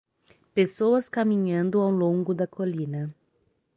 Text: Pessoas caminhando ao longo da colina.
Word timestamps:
Pessoas 0.55 1.07
caminhando 1.07 1.79
ao 1.79 1.91
longo 1.91 2.33
da 2.33 2.47
colina. 2.47 3.13